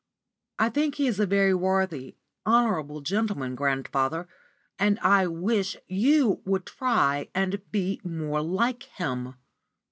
"I 0.57 0.69
think 0.69 0.95
he 0.95 1.05
is 1.05 1.19
a 1.19 1.27
very 1.27 1.53
worthy, 1.53 2.15
honourable 2.43 3.01
gentleman, 3.01 3.53
grandfather, 3.53 4.27
and 4.79 4.97
I 5.01 5.27
wish 5.27 5.77
you 5.87 6.41
would 6.43 6.65
try 6.65 7.29
and 7.35 7.61
be 7.71 8.01
more 8.03 8.41
like 8.41 8.81
him." 8.81 9.35